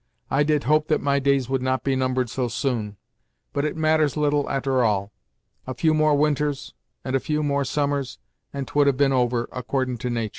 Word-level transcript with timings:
I 0.31 0.41
did 0.41 0.63
hope 0.63 0.87
that 0.87 0.99
my 0.99 1.19
days 1.19 1.47
would 1.47 1.61
not 1.61 1.83
be 1.83 1.95
numbered 1.95 2.27
so 2.27 2.47
soon, 2.47 2.97
but 3.53 3.65
it 3.65 3.77
matters 3.77 4.17
little 4.17 4.47
a'ter 4.49 4.81
all. 4.83 5.11
A 5.67 5.75
few 5.75 5.93
more 5.93 6.17
winters, 6.17 6.73
and 7.05 7.15
a 7.15 7.19
few 7.19 7.43
more 7.43 7.63
summers, 7.63 8.17
and 8.51 8.67
'twould 8.67 8.87
have 8.87 8.97
been 8.97 9.13
over, 9.13 9.47
accordin' 9.51 9.99
to 9.99 10.09
natur'. 10.09 10.29